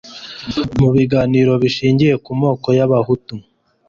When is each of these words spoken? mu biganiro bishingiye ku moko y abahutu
mu 0.79 0.87
biganiro 0.95 1.51
bishingiye 1.63 2.15
ku 2.25 2.31
moko 2.41 2.67
y 2.77 2.81
abahutu 2.85 3.33